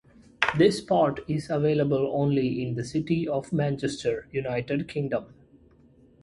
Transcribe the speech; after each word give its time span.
This 0.57 0.81
Part 0.81 1.19
is 1.29 1.51
available 1.51 2.09
only 2.15 2.63
in 2.63 2.73
the 2.73 2.83
city 2.83 3.27
of 3.27 3.53
Manchester, 3.53 4.27
United 4.31 4.87
Kingdom. 4.87 5.31